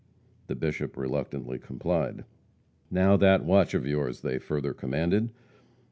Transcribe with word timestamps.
The 0.47 0.55
Bishop 0.55 0.97
reluctantly 0.97 1.59
complied. 1.59 2.25
"Now 2.89 3.17
that 3.17 3.45
watch 3.45 3.75
of 3.75 3.85
yours!" 3.85 4.21
they 4.21 4.39
further 4.39 4.73
commanded. 4.73 5.29